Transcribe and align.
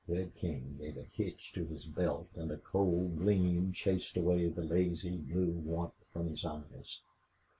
Red 0.07 0.33
King 0.33 0.77
gave 0.79 0.97
a 0.97 1.03
hitch 1.03 1.53
to 1.53 1.63
his 1.67 1.85
belt 1.85 2.29
and 2.33 2.49
a 2.51 2.57
cold 2.57 3.19
gleam 3.19 3.71
chased 3.71 4.17
away 4.17 4.47
the 4.47 4.63
lazy 4.63 5.15
blue 5.17 5.51
warmth 5.51 6.03
from 6.11 6.27
his 6.29 6.43
eyes. 6.43 7.01